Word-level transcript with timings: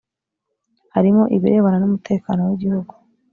harimo 0.93 1.23
ibirebana 1.35 1.77
n’umutekano 1.79 2.41
w’igihugu 2.49 2.93